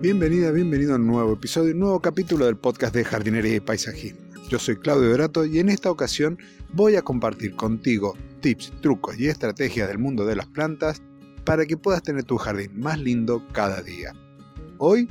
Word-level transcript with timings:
Bienvenida, 0.00 0.50
bienvenido 0.50 0.94
a 0.94 0.96
un 0.96 1.06
nuevo 1.06 1.34
episodio, 1.34 1.74
un 1.74 1.80
nuevo 1.80 2.00
capítulo 2.00 2.46
del 2.46 2.56
podcast 2.56 2.94
de 2.94 3.04
jardinería 3.04 3.56
y 3.56 3.60
paisajismo. 3.60 4.18
Yo 4.48 4.58
soy 4.58 4.76
Claudio 4.76 5.10
Dorato 5.10 5.44
y 5.44 5.58
en 5.58 5.68
esta 5.68 5.90
ocasión 5.90 6.38
voy 6.72 6.96
a 6.96 7.02
compartir 7.02 7.54
contigo 7.54 8.16
tips, 8.40 8.72
trucos 8.80 9.20
y 9.20 9.26
estrategias 9.26 9.88
del 9.88 9.98
mundo 9.98 10.24
de 10.24 10.36
las 10.36 10.46
plantas 10.46 11.02
para 11.44 11.66
que 11.66 11.76
puedas 11.76 12.02
tener 12.02 12.24
tu 12.24 12.38
jardín 12.38 12.80
más 12.80 12.98
lindo 12.98 13.46
cada 13.52 13.82
día. 13.82 14.14
Hoy 14.78 15.06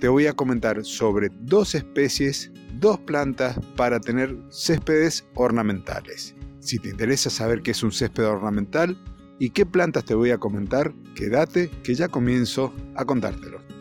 te 0.00 0.08
voy 0.08 0.26
a 0.26 0.32
comentar 0.32 0.84
sobre 0.84 1.30
dos 1.42 1.76
especies, 1.76 2.50
dos 2.80 2.98
plantas 2.98 3.56
para 3.76 4.00
tener 4.00 4.36
céspedes 4.50 5.24
ornamentales. 5.36 6.34
Si 6.58 6.80
te 6.80 6.88
interesa 6.88 7.30
saber 7.30 7.62
qué 7.62 7.70
es 7.70 7.82
un 7.84 7.92
césped 7.92 8.26
ornamental 8.26 9.00
y 9.38 9.50
qué 9.50 9.64
plantas 9.66 10.04
te 10.04 10.16
voy 10.16 10.32
a 10.32 10.38
comentar, 10.38 10.92
quédate 11.14 11.70
que 11.84 11.94
ya 11.94 12.08
comienzo 12.08 12.74
a 12.96 13.04
contártelo. 13.04 13.71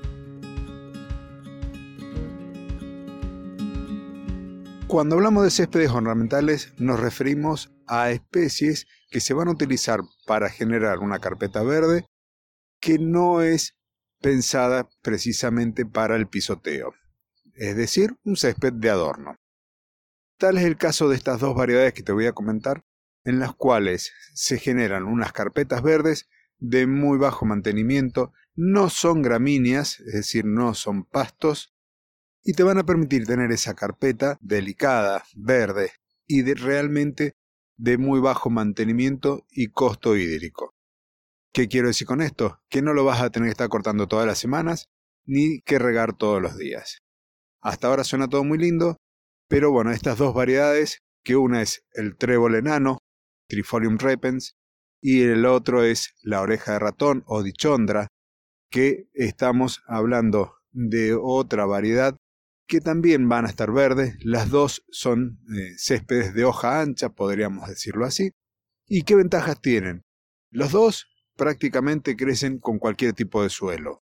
Cuando 4.92 5.16
hablamos 5.16 5.46
de 5.46 5.52
céspedes 5.52 5.90
ornamentales 5.92 6.74
nos 6.78 7.00
referimos 7.00 7.72
a 7.88 8.12
especies 8.12 8.88
que 9.10 9.22
se 9.22 9.34
van 9.34 9.48
a 9.48 9.52
utilizar 9.52 10.02
para 10.28 10.50
generar 10.50 11.00
una 11.00 11.20
carpeta 11.20 11.64
verde 11.64 12.04
que 12.82 13.00
no 13.00 13.42
es 13.42 13.78
pensada 14.20 14.90
precisamente 15.02 15.86
para 15.86 16.18
el 16.18 16.28
pisoteo, 16.28 16.94
es 17.54 17.78
decir, 17.78 18.18
un 18.26 18.36
césped 18.36 18.74
de 18.74 18.90
adorno. 18.90 19.38
Tal 20.38 20.58
es 20.58 20.66
el 20.66 20.76
caso 20.76 21.08
de 21.08 21.16
estas 21.16 21.40
dos 21.40 21.56
variedades 21.56 21.94
que 21.94 22.04
te 22.04 22.12
voy 22.12 22.26
a 22.26 22.34
comentar, 22.34 22.84
en 23.24 23.40
las 23.40 23.56
cuales 23.56 24.12
se 24.34 24.60
generan 24.60 25.06
unas 25.06 25.32
carpetas 25.32 25.82
verdes 25.84 26.28
de 26.58 26.86
muy 26.86 27.18
bajo 27.18 27.46
mantenimiento, 27.46 28.34
no 28.56 28.90
son 28.90 29.22
gramíneas, 29.22 30.02
es 30.02 30.12
decir, 30.16 30.44
no 30.44 30.74
son 30.74 31.06
pastos, 31.06 31.74
y 32.44 32.54
te 32.54 32.64
van 32.64 32.78
a 32.78 32.86
permitir 32.86 33.26
tener 33.26 33.52
esa 33.52 33.74
carpeta 33.74 34.38
delicada, 34.42 35.24
verde 35.36 35.92
y 36.28 36.42
de 36.42 36.56
realmente 36.56 37.34
de 37.78 37.98
muy 37.98 38.20
bajo 38.20 38.50
mantenimiento 38.50 39.46
y 39.52 39.68
costo 39.68 40.16
hídrico. 40.16 40.74
¿Qué 41.54 41.68
quiero 41.68 41.88
decir 41.88 42.08
con 42.08 42.22
esto? 42.22 42.60
Que 42.70 42.82
no 42.82 42.94
lo 42.94 43.04
vas 43.04 43.22
a 43.22 43.30
tener 43.30 43.48
que 43.48 43.52
estar 43.52 43.70
cortando 43.70 44.08
todas 44.08 44.26
las 44.26 44.40
semanas 44.40 44.88
ni 45.26 45.62
que 45.62 45.80
regar 45.80 46.16
todos 46.16 46.42
los 46.42 46.58
días. 46.58 47.00
Hasta 47.62 47.88
ahora 47.88 48.04
suena 48.04 48.28
todo 48.28 48.44
muy 48.44 48.58
lindo, 48.58 48.98
pero 49.48 49.72
bueno, 49.72 49.92
estas 49.92 50.18
dos 50.18 50.34
variedades, 50.34 51.00
que 51.24 51.36
una 51.36 51.62
es 51.62 51.84
el 51.94 52.18
trébol 52.18 52.56
enano, 52.56 53.00
Trifolium 53.48 53.98
repens, 53.98 54.56
y 55.02 55.24
el 55.24 55.46
otro 55.46 55.84
es 55.84 56.16
la 56.22 56.42
oreja 56.42 56.74
de 56.74 56.80
ratón 56.80 57.24
o 57.28 57.44
dichondra, 57.44 58.08
que 58.70 59.10
estamos 59.14 59.84
hablando 59.88 60.56
de 60.72 61.14
otra 61.14 61.66
variedad 61.66 62.16
que 62.68 62.80
también 62.80 63.28
van 63.28 63.46
a 63.46 63.50
estar 63.50 63.72
verdes. 63.72 64.16
Las 64.24 64.50
dos 64.50 64.84
son 64.90 65.40
eh, 65.56 65.74
céspedes 65.78 66.34
de 66.34 66.46
hoja 66.46 66.82
ancha, 66.82 67.10
podríamos 67.10 67.68
decirlo 67.68 68.06
así. 68.06 68.32
¿Y 68.88 69.04
qué 69.04 69.16
ventajas 69.16 69.62
tienen? 69.62 70.04
Los 70.50 70.72
dos 70.72 71.08
prácticamente 71.36 72.16
crecen 72.16 72.60
con 72.60 72.80
cualquier 72.80 73.14
tipo 73.14 73.42
de 73.44 73.50
suelo. 73.50 74.04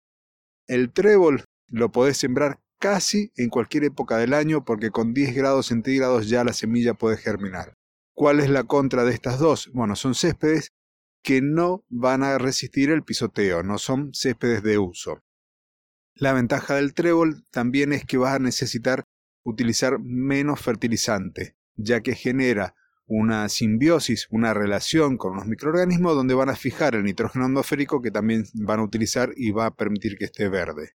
El 0.67 0.91
trébol 0.91 1.45
lo 1.67 1.91
podés 1.91 2.17
sembrar 2.17 2.59
casi 2.80 3.31
en 3.35 3.49
cualquier 3.49 3.85
época 3.85 4.17
del 4.17 4.33
año 4.33 4.65
porque 4.65 4.89
con 4.89 5.13
10 5.13 5.36
grados 5.36 5.67
centígrados 5.67 6.27
ya 6.27 6.43
la 6.43 6.53
semilla 6.53 6.93
puede 6.93 7.17
germinar. 7.17 7.77
¿Cuál 8.13 8.39
es 8.39 8.49
la 8.49 8.63
contra 8.63 9.05
de 9.05 9.13
estas 9.13 9.39
dos? 9.39 9.69
Bueno, 9.73 9.95
son 9.95 10.15
céspedes 10.15 10.73
que 11.23 11.41
no 11.41 11.86
van 11.89 12.23
a 12.23 12.38
resistir 12.38 12.89
el 12.89 13.03
pisoteo, 13.03 13.63
no 13.63 13.77
son 13.77 14.11
céspedes 14.13 14.63
de 14.63 14.80
uso. 14.80 15.23
La 16.16 16.34
ventaja 16.34 16.76
del 16.76 16.94
trébol 16.94 17.45
también 17.52 17.94
es 17.94 18.06
que 18.06 18.17
vas 18.17 18.36
a 18.36 18.40
necesitar 18.40 19.06
utilizar 19.44 19.99
menos 19.99 20.60
fertilizante, 20.60 21.55
ya 21.76 22.02
que 22.02 22.16
genera 22.16 22.76
una 23.05 23.49
simbiosis, 23.49 24.27
una 24.30 24.54
relación 24.54 25.17
con 25.17 25.36
los 25.36 25.45
microorganismos 25.45 26.16
donde 26.16 26.33
van 26.33 26.50
a 26.50 26.55
fijar 26.55 26.95
el 26.95 27.04
nitrógeno 27.04 27.45
atmosférico 27.45 28.02
que 28.02 28.11
también 28.11 28.45
van 28.54 28.80
a 28.80 28.83
utilizar 28.83 29.32
y 29.36 29.52
va 29.52 29.66
a 29.66 29.76
permitir 29.76 30.17
que 30.17 30.26
esté 30.26 30.48
verde. 30.48 30.92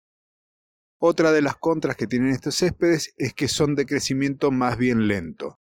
Otra 0.98 1.32
de 1.32 1.42
las 1.42 1.56
contras 1.56 1.96
que 1.96 2.06
tienen 2.06 2.30
estos 2.30 2.56
céspedes 2.56 3.14
es 3.16 3.34
que 3.34 3.48
son 3.48 3.74
de 3.74 3.86
crecimiento 3.86 4.50
más 4.50 4.78
bien 4.78 5.08
lento. 5.08 5.58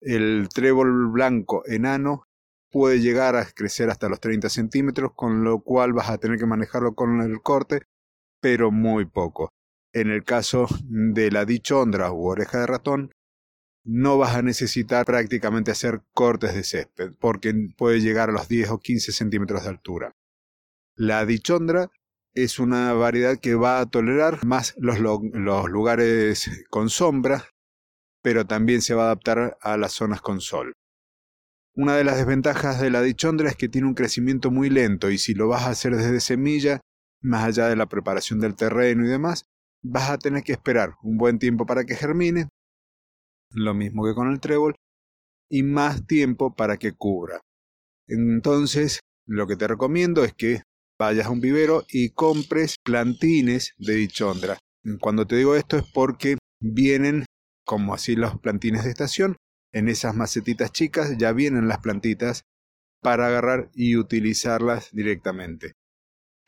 El 0.00 0.48
trébol 0.52 1.10
blanco 1.10 1.62
enano 1.66 2.26
puede 2.70 3.00
llegar 3.00 3.36
a 3.36 3.44
crecer 3.46 3.90
hasta 3.90 4.08
los 4.08 4.20
30 4.20 4.48
centímetros, 4.48 5.12
con 5.14 5.44
lo 5.44 5.60
cual 5.60 5.92
vas 5.92 6.10
a 6.10 6.18
tener 6.18 6.38
que 6.38 6.46
manejarlo 6.46 6.94
con 6.94 7.20
el 7.20 7.40
corte 7.40 7.82
pero 8.40 8.70
muy 8.70 9.04
poco. 9.04 9.50
En 9.92 10.10
el 10.10 10.24
caso 10.24 10.66
de 10.84 11.30
la 11.30 11.44
dichondra 11.44 12.12
u 12.12 12.28
oreja 12.28 12.60
de 12.60 12.66
ratón, 12.66 13.12
no 13.84 14.18
vas 14.18 14.36
a 14.36 14.42
necesitar 14.42 15.04
prácticamente 15.06 15.70
hacer 15.70 16.02
cortes 16.12 16.54
de 16.54 16.64
césped, 16.64 17.12
porque 17.18 17.54
puede 17.76 18.00
llegar 18.00 18.30
a 18.30 18.32
los 18.32 18.48
10 18.48 18.70
o 18.70 18.78
15 18.78 19.12
centímetros 19.12 19.64
de 19.64 19.70
altura. 19.70 20.12
La 20.94 21.24
dichondra 21.24 21.90
es 22.34 22.58
una 22.58 22.92
variedad 22.92 23.38
que 23.38 23.54
va 23.54 23.80
a 23.80 23.86
tolerar 23.86 24.44
más 24.44 24.74
los, 24.78 24.98
los 25.00 25.68
lugares 25.68 26.66
con 26.70 26.90
sombra, 26.90 27.48
pero 28.22 28.46
también 28.46 28.82
se 28.82 28.94
va 28.94 29.04
a 29.04 29.06
adaptar 29.06 29.58
a 29.60 29.76
las 29.76 29.92
zonas 29.92 30.20
con 30.20 30.40
sol. 30.40 30.74
Una 31.74 31.96
de 31.96 32.04
las 32.04 32.16
desventajas 32.16 32.80
de 32.80 32.90
la 32.90 33.00
dichondra 33.00 33.48
es 33.48 33.56
que 33.56 33.68
tiene 33.68 33.88
un 33.88 33.94
crecimiento 33.94 34.50
muy 34.50 34.68
lento 34.70 35.10
y 35.10 35.18
si 35.18 35.34
lo 35.34 35.48
vas 35.48 35.62
a 35.62 35.70
hacer 35.70 35.96
desde 35.96 36.20
semilla 36.20 36.80
más 37.22 37.44
allá 37.44 37.68
de 37.68 37.76
la 37.76 37.86
preparación 37.86 38.40
del 38.40 38.56
terreno 38.56 39.04
y 39.04 39.08
demás, 39.08 39.44
vas 39.82 40.10
a 40.10 40.18
tener 40.18 40.42
que 40.42 40.52
esperar 40.52 40.94
un 41.02 41.16
buen 41.16 41.38
tiempo 41.38 41.66
para 41.66 41.84
que 41.84 41.96
germine, 41.96 42.48
lo 43.50 43.74
mismo 43.74 44.04
que 44.04 44.14
con 44.14 44.30
el 44.30 44.40
trébol, 44.40 44.76
y 45.50 45.62
más 45.62 46.06
tiempo 46.06 46.54
para 46.54 46.76
que 46.76 46.92
cubra. 46.92 47.40
Entonces, 48.06 49.00
lo 49.26 49.46
que 49.46 49.56
te 49.56 49.68
recomiendo 49.68 50.24
es 50.24 50.34
que 50.34 50.62
vayas 50.98 51.26
a 51.26 51.30
un 51.30 51.40
vivero 51.40 51.84
y 51.88 52.10
compres 52.10 52.76
plantines 52.84 53.74
de 53.78 53.94
dichondra. 53.94 54.58
Cuando 55.00 55.26
te 55.26 55.36
digo 55.36 55.56
esto 55.56 55.76
es 55.76 55.84
porque 55.92 56.38
vienen, 56.60 57.24
como 57.64 57.94
así 57.94 58.16
los 58.16 58.38
plantines 58.38 58.84
de 58.84 58.90
estación, 58.90 59.36
en 59.72 59.88
esas 59.88 60.14
macetitas 60.14 60.72
chicas 60.72 61.16
ya 61.16 61.32
vienen 61.32 61.68
las 61.68 61.78
plantitas 61.78 62.42
para 63.02 63.28
agarrar 63.28 63.70
y 63.74 63.96
utilizarlas 63.96 64.90
directamente. 64.92 65.72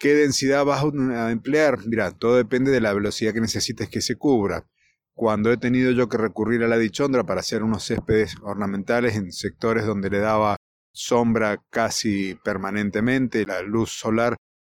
¿Qué 0.02 0.14
densidad 0.14 0.64
vas 0.64 0.82
a 0.82 1.30
emplear? 1.30 1.78
Mira, 1.86 2.10
todo 2.10 2.36
depende 2.36 2.72
de 2.72 2.80
la 2.80 2.92
velocidad 2.92 3.32
que 3.32 3.40
necesites 3.40 3.88
que 3.88 4.00
se 4.00 4.16
cubra. 4.16 4.66
Cuando 5.14 5.52
he 5.52 5.56
tenido 5.58 5.92
yo 5.92 6.08
que 6.08 6.16
recurrir 6.16 6.64
a 6.64 6.66
la 6.66 6.76
dichondra 6.76 7.22
para 7.22 7.38
hacer 7.38 7.62
unos 7.62 7.86
céspedes 7.86 8.34
ornamentales 8.42 9.14
en 9.14 9.30
sectores 9.30 9.86
donde 9.86 10.10
le 10.10 10.18
daba 10.18 10.56
sombra 10.92 11.62
casi 11.70 12.34
permanentemente, 12.42 13.46
la 13.46 13.62
luz 13.62 13.92
solar 13.92 14.34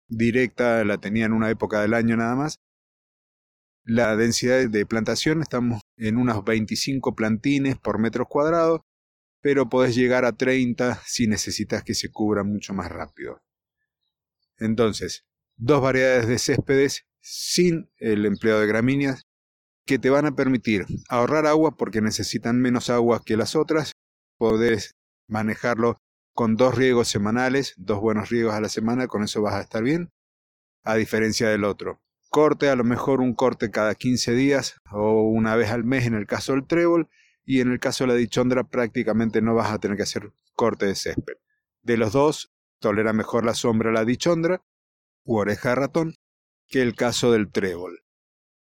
directa 0.09 0.83
la 0.83 0.97
tenía 0.97 1.25
en 1.25 1.31
una 1.31 1.49
época 1.49 1.79
del 1.81 1.93
año 1.93 2.17
nada 2.17 2.35
más, 2.35 2.57
la 3.85 4.17
densidad 4.17 4.67
de 4.67 4.85
plantación 4.85 5.41
estamos 5.41 5.79
en 5.95 6.17
unos 6.17 6.43
25 6.43 7.15
plantines 7.15 7.77
por 7.77 7.97
metro 7.97 8.25
cuadrado, 8.25 8.81
pero 9.41 9.69
podés 9.69 9.95
llegar 9.95 10.25
a 10.25 10.33
30 10.33 10.99
si 11.05 11.27
necesitas 11.27 11.81
que 11.81 11.93
se 11.93 12.11
cubra 12.11 12.43
mucho 12.43 12.73
más 12.73 12.91
rápido. 12.91 13.39
Entonces, 14.63 15.25
dos 15.57 15.81
variedades 15.81 16.27
de 16.27 16.39
céspedes 16.39 17.05
sin 17.19 17.89
el 17.97 18.25
empleo 18.25 18.59
de 18.59 18.67
gramíneas 18.67 19.27
que 19.85 19.99
te 19.99 20.09
van 20.09 20.25
a 20.25 20.35
permitir 20.35 20.85
ahorrar 21.09 21.45
agua 21.45 21.75
porque 21.75 22.01
necesitan 22.01 22.61
menos 22.61 22.89
agua 22.89 23.21
que 23.25 23.35
las 23.35 23.55
otras. 23.55 23.91
Podés 24.37 24.95
manejarlo 25.27 25.97
con 26.33 26.55
dos 26.55 26.75
riegos 26.75 27.09
semanales, 27.09 27.73
dos 27.77 27.99
buenos 27.99 28.29
riegos 28.29 28.53
a 28.53 28.61
la 28.61 28.69
semana, 28.69 29.07
con 29.07 29.23
eso 29.23 29.41
vas 29.41 29.55
a 29.55 29.61
estar 29.61 29.83
bien, 29.83 30.09
a 30.83 30.95
diferencia 30.95 31.49
del 31.49 31.65
otro. 31.65 32.01
Corte, 32.29 32.69
a 32.69 32.75
lo 32.75 32.85
mejor 32.85 33.19
un 33.19 33.35
corte 33.35 33.69
cada 33.69 33.93
15 33.95 34.31
días 34.31 34.77
o 34.91 35.23
una 35.23 35.57
vez 35.57 35.71
al 35.71 35.83
mes 35.83 36.05
en 36.05 36.15
el 36.15 36.25
caso 36.25 36.53
del 36.53 36.65
trébol, 36.65 37.09
y 37.45 37.59
en 37.59 37.69
el 37.69 37.79
caso 37.81 38.05
de 38.05 38.13
la 38.13 38.15
dichondra 38.15 38.63
prácticamente 38.63 39.41
no 39.41 39.53
vas 39.53 39.71
a 39.71 39.79
tener 39.79 39.97
que 39.97 40.03
hacer 40.03 40.31
corte 40.53 40.85
de 40.85 40.95
césped. 40.95 41.35
De 41.81 41.97
los 41.97 42.13
dos, 42.13 42.52
tolera 42.83 43.13
mejor 43.13 43.45
la 43.45 43.53
sombra 43.53 43.93
la 43.93 44.03
dichondra 44.03 44.61
u 45.25 45.37
oreja 45.37 45.69
de 45.69 45.75
ratón 45.75 46.15
que 46.67 46.81
el 46.81 46.95
caso 46.95 47.31
del 47.31 47.49
trébol. 47.49 48.03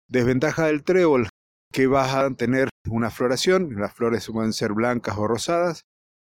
Desventaja 0.08 0.66
del 0.66 0.84
trébol, 0.84 1.30
que 1.72 1.86
vas 1.86 2.16
a 2.16 2.28
tener 2.32 2.70
una 2.90 3.12
floración, 3.12 3.76
las 3.80 3.94
flores 3.94 4.28
pueden 4.28 4.52
ser 4.52 4.74
blancas 4.74 5.16
o 5.16 5.28
rosadas, 5.28 5.84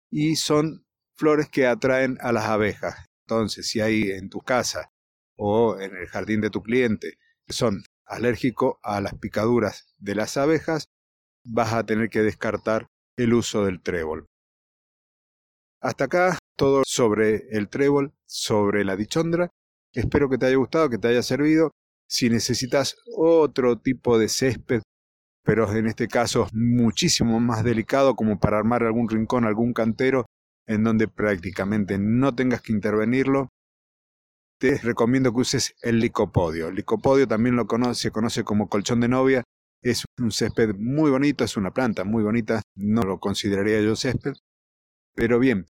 y 0.09 0.37
son 0.37 0.85
flores 1.17 1.49
que 1.49 1.67
atraen 1.67 2.17
a 2.21 2.31
las 2.31 2.45
abejas. 2.45 3.05
Entonces, 3.27 3.67
si 3.67 3.81
hay 3.81 4.11
en 4.11 4.29
tu 4.29 4.39
casa 4.39 4.93
o 5.35 5.77
en 5.77 5.97
el 5.97 6.07
jardín 6.07 6.39
de 6.39 6.49
tu 6.49 6.63
cliente 6.63 7.17
son 7.49 7.83
alérgicos 8.05 8.75
a 8.83 9.01
las 9.01 9.15
picaduras 9.15 9.93
de 9.97 10.15
las 10.15 10.37
abejas, 10.37 10.87
vas 11.43 11.73
a 11.73 11.85
tener 11.85 12.09
que 12.09 12.21
descartar 12.21 12.87
el 13.17 13.33
uso 13.33 13.65
del 13.65 13.81
trébol. 13.81 14.27
Hasta 15.81 16.05
acá 16.05 16.39
todo 16.55 16.83
sobre 16.85 17.47
el 17.51 17.69
trébol, 17.69 18.13
sobre 18.25 18.83
la 18.83 18.95
dichondra. 18.95 19.49
Espero 19.93 20.29
que 20.29 20.37
te 20.37 20.47
haya 20.47 20.57
gustado, 20.57 20.89
que 20.89 20.97
te 20.97 21.07
haya 21.07 21.23
servido. 21.23 21.71
Si 22.07 22.29
necesitas 22.29 22.95
otro 23.15 23.79
tipo 23.79 24.17
de 24.17 24.29
césped, 24.29 24.81
pero 25.43 25.71
en 25.71 25.87
este 25.87 26.07
caso 26.07 26.47
muchísimo 26.53 27.39
más 27.39 27.63
delicado 27.63 28.15
como 28.15 28.39
para 28.39 28.57
armar 28.57 28.83
algún 28.83 29.09
rincón, 29.09 29.45
algún 29.45 29.73
cantero, 29.73 30.25
en 30.67 30.83
donde 30.83 31.07
prácticamente 31.07 31.97
no 31.99 32.33
tengas 32.35 32.61
que 32.61 32.73
intervenirlo, 32.73 33.49
te 34.59 34.77
recomiendo 34.77 35.33
que 35.33 35.41
uses 35.41 35.75
el 35.81 35.99
licopodio. 35.99 36.69
El 36.69 36.75
licopodio 36.75 37.27
también 37.27 37.55
lo 37.55 37.67
conoce, 37.67 38.03
se 38.03 38.11
conoce 38.11 38.43
como 38.43 38.69
colchón 38.69 38.99
de 39.01 39.07
novia. 39.07 39.43
Es 39.81 40.05
un 40.19 40.31
césped 40.31 40.75
muy 40.77 41.11
bonito, 41.11 41.43
es 41.43 41.57
una 41.57 41.71
planta 41.71 42.03
muy 42.03 42.23
bonita, 42.23 42.61
no 42.75 43.03
lo 43.03 43.19
consideraría 43.19 43.81
yo 43.81 43.95
césped. 43.95 44.33
Pero 45.13 45.39
bien, 45.39 45.67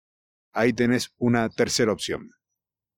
ahí 0.54 0.74
tenés 0.74 1.14
una 1.18 1.50
tercera 1.50 1.92
opción. 1.92 2.32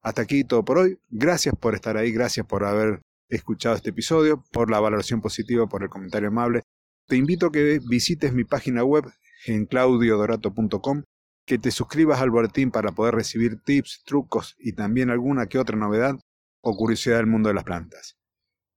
Hasta 0.02 0.22
aquí 0.24 0.44
todo 0.44 0.66
por 0.66 0.80
hoy. 0.80 1.00
Gracias 1.10 1.56
por 1.60 1.76
estar 1.76 1.98
ahí, 1.98 2.12
gracias 2.12 2.46
por 2.46 2.66
haber 2.66 3.02
escuchado 3.30 3.76
este 3.76 3.92
episodio, 3.92 4.44
por 4.52 4.70
la 4.70 4.80
valoración 4.80 5.22
positiva, 5.22 5.68
por 5.68 5.84
el 5.84 5.90
comentario 5.90 6.28
amable. 6.30 6.64
Te 7.08 7.16
invito 7.16 7.48
a 7.48 7.52
que 7.52 7.80
visites 7.88 8.34
mi 8.34 8.44
página 8.44 8.84
web 8.84 9.06
en 9.46 9.66
claudiodorato.com 9.66 11.04
que 11.46 11.58
te 11.58 11.72
suscribas 11.72 12.22
al 12.22 12.32
boletín 12.32 12.72
para 12.72 12.92
poder 12.92 13.16
recibir 13.16 13.62
tips, 13.62 14.04
trucos 14.06 14.56
y 14.60 14.74
también 14.74 15.10
alguna 15.10 15.48
que 15.48 15.60
otra 15.60 15.78
novedad 15.78 16.16
o 16.62 16.76
curiosidad 16.76 17.18
del 17.18 17.28
mundo 17.28 17.50
de 17.50 17.56
las 17.56 17.66
plantas. 17.66 18.18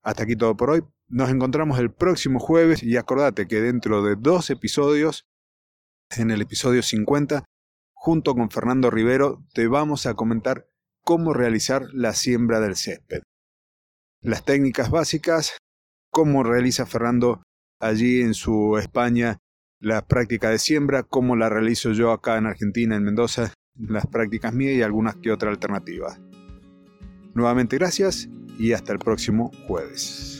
Hasta 0.02 0.24
aquí 0.24 0.36
todo 0.36 0.56
por 0.56 0.70
hoy. 0.70 0.82
Nos 1.08 1.30
encontramos 1.30 1.78
el 1.78 1.92
próximo 1.92 2.40
jueves 2.40 2.82
y 2.82 2.96
acordate 2.96 3.46
que 3.46 3.60
dentro 3.60 4.02
de 4.02 4.16
dos 4.16 4.50
episodios, 4.50 5.26
en 6.10 6.32
el 6.32 6.42
episodio 6.42 6.82
50, 6.82 7.44
junto 8.06 8.36
con 8.36 8.50
Fernando 8.50 8.88
Rivero, 8.88 9.42
te 9.52 9.66
vamos 9.66 10.06
a 10.06 10.14
comentar 10.14 10.68
cómo 11.02 11.34
realizar 11.34 11.88
la 11.92 12.12
siembra 12.12 12.60
del 12.60 12.76
césped. 12.76 13.22
Las 14.22 14.44
técnicas 14.44 14.90
básicas, 14.90 15.58
cómo 16.12 16.44
realiza 16.44 16.86
Fernando 16.86 17.42
allí 17.80 18.20
en 18.20 18.34
su 18.34 18.78
España 18.78 19.38
la 19.80 20.06
práctica 20.06 20.50
de 20.50 20.60
siembra, 20.60 21.02
como 21.02 21.34
la 21.34 21.48
realizo 21.48 21.90
yo 21.90 22.12
acá 22.12 22.38
en 22.38 22.46
Argentina, 22.46 22.94
en 22.94 23.02
Mendoza, 23.02 23.52
las 23.76 24.06
prácticas 24.06 24.54
mías 24.54 24.76
y 24.76 24.82
algunas 24.82 25.16
que 25.16 25.32
otras 25.32 25.50
alternativas. 25.50 26.20
Nuevamente 27.34 27.76
gracias 27.76 28.28
y 28.56 28.72
hasta 28.72 28.92
el 28.92 29.00
próximo 29.00 29.50
jueves. 29.66 30.35